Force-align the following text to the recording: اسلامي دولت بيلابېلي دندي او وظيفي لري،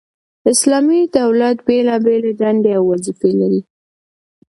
اسلامي 0.51 0.99
دولت 1.17 1.57
بيلابېلي 1.67 2.31
دندي 2.41 2.71
او 2.77 2.83
وظيفي 2.91 3.29
لري، 3.39 3.61